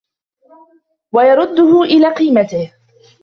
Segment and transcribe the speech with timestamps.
[1.13, 2.73] وَيَرُدُّهُ إلَى قِيمَتِهِ